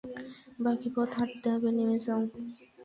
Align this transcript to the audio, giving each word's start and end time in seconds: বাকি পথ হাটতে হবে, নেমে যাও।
বাকি 0.59 0.87
পথ 0.95 1.09
হাটতে 1.17 1.47
হবে, 1.53 1.69
নেমে 1.77 1.97
যাও। 2.05 2.21